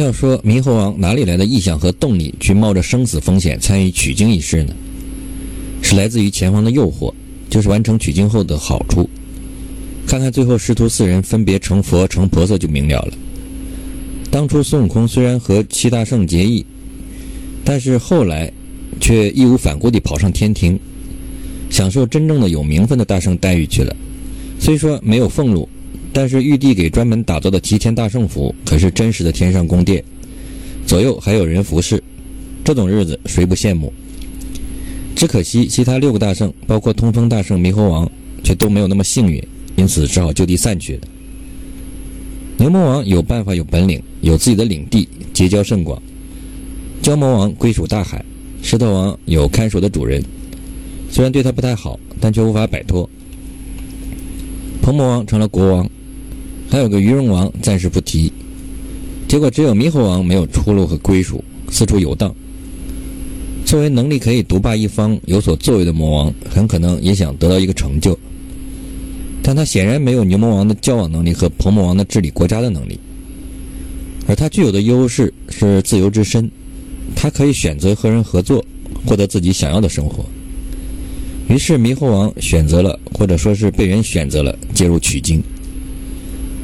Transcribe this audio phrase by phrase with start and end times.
[0.00, 4.74] 要说猕猴王哪里来的意向和动力去冒着生死风险参与取经一事呢？
[5.82, 7.12] 是来自于前方的诱惑，
[7.48, 9.08] 就是完成取经后的好处。
[10.06, 13.12] 看看最后师徒四人分别成佛成菩萨就明了了。
[14.30, 16.64] 当初孙悟空虽然和七大圣结义，
[17.64, 18.52] 但是后来
[19.00, 20.78] 却义无反顾地跑上天庭，
[21.68, 23.94] 享受真正的有名分的大圣待遇去了。
[24.58, 25.68] 虽说没有俸禄。
[26.12, 30.02] 但是玉帝给专门打造的齐天大圣府可是真实的天上宫殿，
[30.86, 32.02] 左右还有人服侍，
[32.64, 33.92] 这种日子谁不羡慕？
[35.14, 38.10] 只可惜其他六个大圣，包括通风大圣、猕猴王，
[38.42, 39.40] 却都没有那么幸运，
[39.76, 41.00] 因此只好就地散去了。
[42.56, 46.00] 牛魔王有办法、有本领，有自己的领地，结交甚广。
[47.02, 48.24] 蛟魔王归属大海，
[48.62, 50.22] 石头王有看守的主人，
[51.08, 53.08] 虽然对他不太好，但却无法摆脱。
[54.82, 55.88] 鹏魔王成了国王。
[56.70, 58.32] 还有个鱼龙王暂时不提，
[59.26, 62.32] 结果只有猕猴王没有出路和归属，四处游荡。
[63.66, 68.16] 作为能力可以独霸一方、有所作为的魔王，很可能也想得到一个成就，
[69.42, 72.98] 但他显然没有牛魔王的交往能力和鹏魔王的治理国家的能力。
[74.28, 76.48] 而他具有的优势是自由之身，
[77.16, 78.64] 他可以选择和人合作，
[79.04, 80.24] 获得自己想要的生活。
[81.48, 85.42] 于是猕猴王选择了，或者说是被人选择了，介入取经。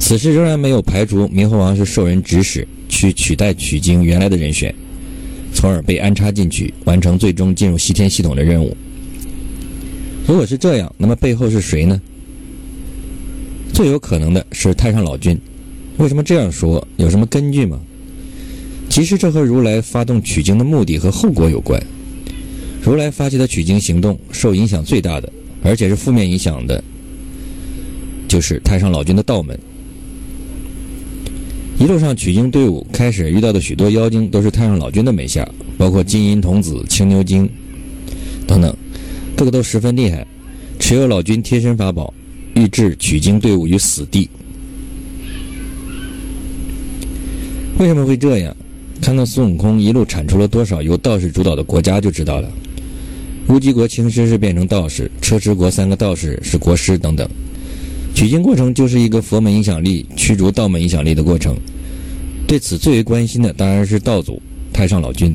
[0.00, 4.74] 此时仍然没有排除猕猴王是受人指使去取代取经原来的人选，
[5.54, 8.76] 从而被安插进去，完成最终进入西天系统的任务。
[10.26, 12.00] 如果是这样，那么背后是谁呢？
[13.72, 15.38] 最有可能的是太上老君。
[15.98, 16.84] 为什么这样说？
[16.96, 17.78] 有什么根据吗？
[18.88, 21.80] 其实这和如来发动取经的目的和后果有关。
[22.82, 25.30] 如来发起的取经行动，受影响最大的，
[25.62, 26.82] 而且是负面影响的，
[28.26, 29.56] 就是太上老君的道门。
[31.80, 37.48] 一路上取经队伍开始遇到的许多妖精都是太上老君的门下，包括金银童子、青牛精
[38.46, 38.76] 等等，
[39.34, 40.26] 个个都十分厉害，
[40.78, 42.12] 持有老君贴身法宝，
[42.54, 44.28] 欲置取经队伍于死地。
[47.78, 48.54] 为什么会这样？
[49.00, 52.52] 看看孙悟空一路铲除了多少由道士主导的国家就知道了。
[53.48, 57.26] 乌鸡国青狮是变成道士，车迟国三个道士是国师等等。
[58.12, 61.56] 取经过程就是一个佛门影响力驱逐道门影响力的过程，
[62.50, 65.32] 对此最为关心的当然是道祖太上老君。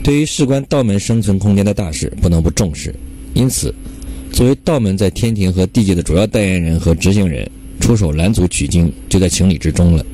[0.00, 2.94] 对于事关道门生存空间的大事，不能不重视。
[3.34, 3.74] 因此，
[4.32, 10.06] 作为道门在天庭和地界的主要代言人和执行人，出手拦阻取经就在情理之中了。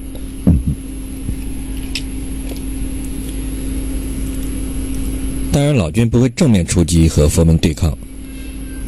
[5.52, 7.94] 当然，老君不会正面出击和佛门对抗，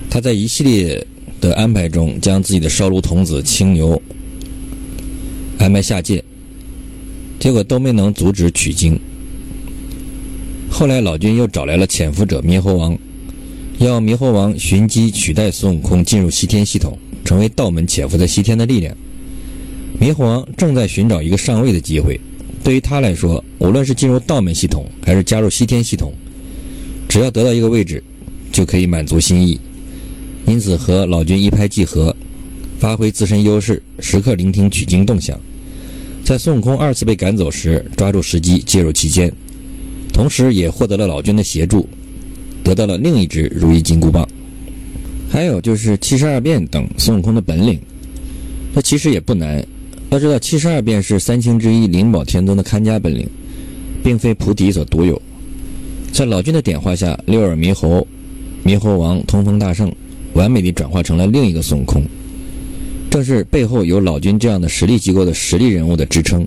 [0.09, 1.07] 他在一系列。
[1.43, 4.03] 的安排中，将自己的烧炉童子青牛
[5.59, 6.25] 安排下界，
[7.39, 8.99] 结果都没能阻止取经。
[10.71, 12.97] 后来老君又找来了潜伏者猕猴王，
[13.79, 18.95] 要猕猴王寻机取代孙悟空进入西天系统，成为道门潜伏在西天的力量。
[20.01, 22.21] 猕猴王正在寻找一个上位的机会，
[22.63, 26.13] 对于他来说，无论是进入道门系统，还是加入西天系统，
[27.09, 28.03] 只要得到一个位置，
[28.53, 29.59] 就可以满足心意。
[30.47, 32.15] 因此，和老君一拍即合，
[32.79, 35.39] 发挥自身优势，时刻聆听取经动向，
[36.29, 39.33] 在孙悟空二次被赶走时，抓住时机介入其间，
[40.13, 41.89] 同时也获得了老君的协助，
[42.63, 44.29] 得到了另一只如意金箍棒。
[45.31, 47.81] 还有就是七十二变等孙悟空的本领，
[48.75, 49.67] 那其实也不难。
[50.11, 53.27] 要知道，七十二变是三清之一灵宝天尊的看家本领，
[54.05, 55.19] 并非菩提所独有。
[56.13, 58.07] 在老君的点化下，六耳猕猴、
[58.67, 59.91] 猕猴王、通风大圣。
[60.35, 62.03] 完美地转化成了另一个孙悟空，
[63.11, 66.47] 正是背后有老君这样的实力机构的实力人物的支撑，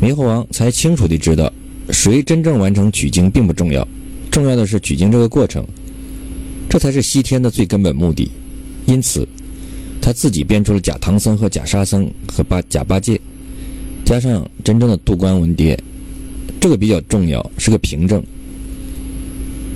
[0.00, 1.50] 猕猴王才清楚地知道，
[1.90, 3.86] 谁真正完成取经并不重要，
[4.30, 5.64] 重要的是取经这个过程，
[6.68, 8.30] 这才是西天的最根本目的。
[8.86, 9.26] 因此，
[10.02, 13.20] 他自己编出了假唐僧和假沙僧和八假八戒，
[14.04, 15.78] 加上真正的渡关文牒，
[16.60, 18.22] 这个比较重要，是个凭证。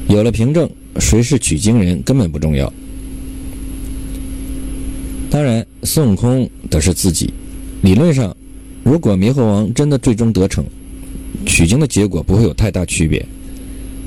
[0.09, 0.69] 有了凭证，
[0.99, 2.71] 谁是取经人根本不重要。
[5.35, 7.29] 当然，孙悟空的是自己。
[7.83, 8.37] 理论上，
[8.85, 10.65] 如果猕猴王真的最终得逞，
[11.45, 13.27] 取经的结果不会有太大区别。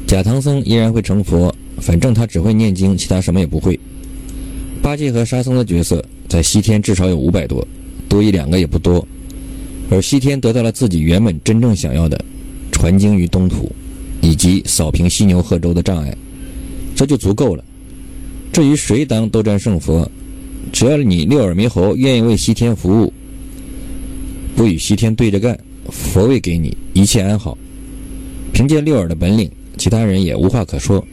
[0.08, 3.78] 假唐僧依然会成佛，反正他只会念经，其他什么也不会。
[4.82, 7.68] 八戒和沙僧的角色在西天至少有五百多，
[8.08, 9.06] 多一两个也不多。
[9.90, 12.18] 而西天得到了自己原本真正想要的，
[12.72, 13.70] 传经于东土，
[14.22, 16.18] 以及扫平犀牛贺州的障碍，
[16.96, 17.62] 这就足够了。
[18.54, 20.10] 至于谁当斗战胜佛？
[20.78, 23.12] 只要你六耳猕猴愿意为西天服务，
[24.56, 25.60] 不与西天对着干，
[25.90, 27.58] 佛位给你，一切安好。
[28.54, 31.04] 凭借六耳的本领，其他人也无话可说，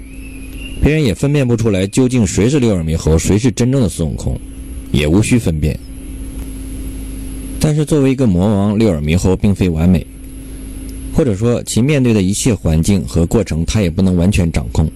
[0.83, 4.39] 别人也分辨不出来究竟谁是六耳猕猴，谁是真正的孙悟空，
[4.93, 5.75] 也无需分辨。
[7.59, 10.07] 但是作为一个魔王，六耳猕猴并非完美，
[11.15, 14.87] 或者说其面对的一切环境和过程，他也不能完全掌控。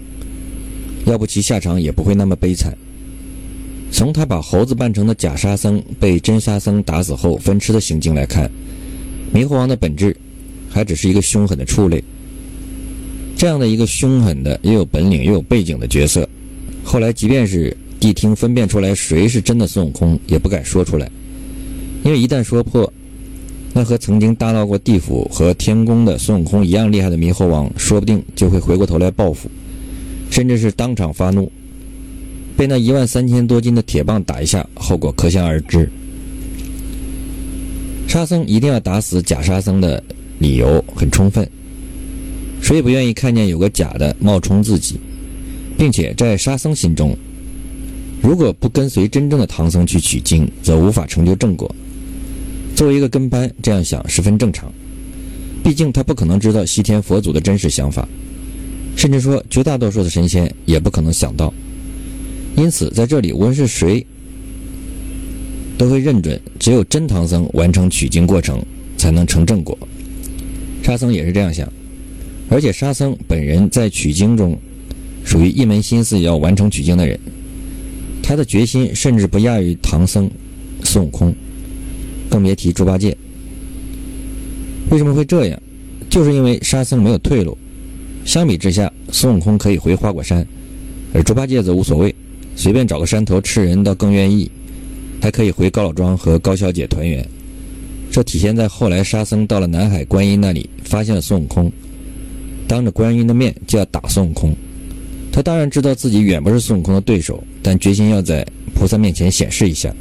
[1.07, 2.77] 要不其下场也不会那么悲惨。
[3.91, 8.51] 从他把猴子扮成的假沙僧被真沙僧打死后分吃的行径来看，
[9.33, 10.17] 猕猴王的本质
[10.69, 12.03] 还只是一个凶狠的畜类。
[13.37, 16.29] 这样的一个凶狠的、又有本领又有背景的角色，
[16.85, 21.11] 后来即便是谛听分辨出来谁是真的孙悟空，也不敢说出来，
[22.05, 22.93] 因为一旦说破，
[23.73, 29.49] 那和曾经大闹过地府和天宫的孙悟空一样厉害的猕猴王，说不定就会回过头来报复。
[30.31, 31.51] 甚至是当场发怒，
[32.59, 35.89] 被那一万三千多斤的铁棒打一下，后果可想而知。
[38.09, 40.03] 沙僧一定要打死假沙僧的
[40.41, 41.49] 理由很充分，
[42.61, 44.99] 谁也不愿意看见有个假的冒充自己，
[45.79, 47.17] 并且在沙僧心中，
[48.21, 51.73] 如果不跟随真正的唐僧去取经，则无法成就正果。
[52.75, 54.69] 作为一个跟班，这样想十分正常，
[55.63, 58.09] 毕竟他不可能知道西天佛祖的真实想法。
[58.97, 61.55] 甚至说，绝大多数的神仙也不可能想到。
[62.59, 64.05] 因此，在这里，无论是谁，
[65.79, 68.61] 都会认准，只有真唐僧完成取经过程，
[68.97, 69.79] 才能成正果。
[70.83, 71.73] 沙僧也是这样想，
[72.51, 74.59] 而且沙僧本人在取经中，
[75.25, 77.17] 属于一门心思要完成取经的人，
[78.21, 80.29] 他的决心甚至不亚于唐僧、
[80.83, 81.33] 孙悟空，
[82.29, 83.17] 更别提猪八戒。
[84.91, 85.63] 为什么会这样？
[86.11, 87.57] 就是因为沙僧没有退路。
[88.25, 90.45] 相比之下，孙悟空可以回花果山，
[91.13, 92.13] 而猪八戒则无所谓，
[92.59, 94.51] 随便找个山头吃人倒更愿意，
[95.23, 97.25] 还可以回高老庄和高小姐团圆。
[98.11, 101.71] 这体现在后来沙僧到了南海观音那里，发现了孙悟空，
[102.67, 104.53] 当着观音的面就要打孙悟空。
[105.31, 108.45] 他当然知道自己远不是孙悟空的对手，但决心要在
[108.75, 109.95] 菩萨面前显示一下。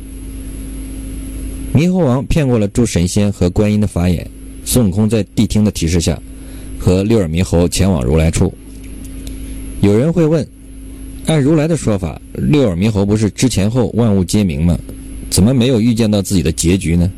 [1.76, 4.28] 猕猴王骗过了诸神仙和观音的法眼，
[4.66, 6.20] 孙悟空在谛听的提示下。
[6.80, 8.54] 和六耳猕猴前往如来处。
[9.82, 10.48] 有人会问：
[11.28, 14.80] 按如来的说法，六耳猕猴不是之前后万物皆明吗？
[15.30, 17.12] 怎么没有预见到自己的结局呢？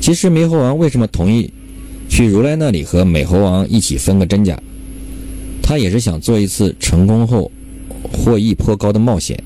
[0.00, 1.48] 其实猕猴王为什么同意
[2.08, 4.60] 去如来那里和美猴王一起分个真假？
[5.62, 7.50] 他也是想做一次成功后
[8.12, 9.40] 获益颇高的冒险。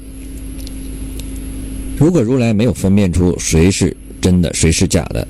[1.99, 5.29] 如果如来没有分辨出谁是真的，谁是假的，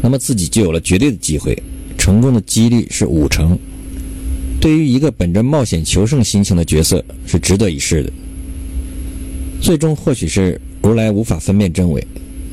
[0.00, 1.60] 那么自己就有了绝对的机会。
[1.98, 3.58] 成功的几率是五成，
[4.64, 8.10] 对于一个本着冒险求胜心情的角色是值得一试的。
[9.60, 12.02] 最终或许是如来无法分辨真伪，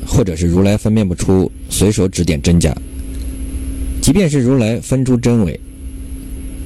[0.06, 2.75] 或者是如来分辨不出，随手指点真假。
[4.02, 5.58] 即便是如来分出真伪，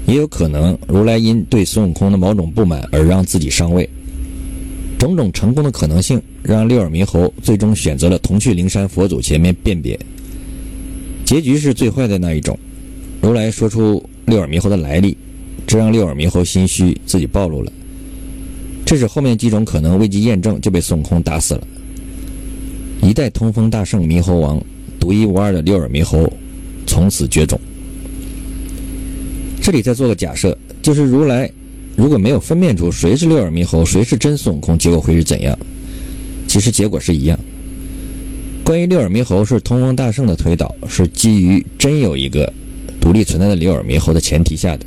[0.08, 3.88] 也有可能如来因对孙悟空的某种不满而让自己上位。
[4.98, 9.96] 种种成功的可能性，让六耳猕猴最终选择了同去灵山佛祖前面辨别。
[11.24, 12.58] 结局是最坏的那一种。
[13.22, 15.16] 如来说出六耳猕猴的来历，
[15.68, 17.72] 这让六耳猕猴心虚，自己暴露了。
[18.86, 21.68] 这使后面几种可能未及验证就被孙悟空打死了。
[23.02, 24.64] 一代通风大圣猕猴王，
[25.00, 26.32] 独一无二的六耳猕猴，
[26.86, 27.60] 从此绝种。
[29.62, 31.50] 这里再做个假设，就是如来
[31.96, 35.58] 如果没有分辨出谁是六耳猕猴，谁是真孙悟空，结果会是怎样？
[36.48, 37.40] 其实结果是一样。
[38.64, 42.52] 关于六耳猕猴是通风大圣的推导，是基于真有一个。
[43.02, 44.86] 独立存在的六耳猕猴的前提下的。